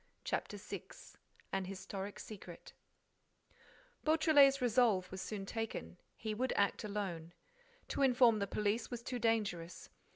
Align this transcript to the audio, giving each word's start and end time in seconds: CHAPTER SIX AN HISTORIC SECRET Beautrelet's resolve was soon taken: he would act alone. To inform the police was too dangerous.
CHAPTER 0.23 0.57
SIX 0.57 1.15
AN 1.53 1.65
HISTORIC 1.65 2.17
SECRET 2.19 2.73
Beautrelet's 4.03 4.59
resolve 4.59 5.11
was 5.11 5.21
soon 5.21 5.45
taken: 5.45 5.97
he 6.15 6.33
would 6.33 6.53
act 6.53 6.83
alone. 6.83 7.33
To 7.89 8.01
inform 8.01 8.39
the 8.39 8.47
police 8.47 8.89
was 8.89 9.03
too 9.03 9.19
dangerous. 9.19 9.91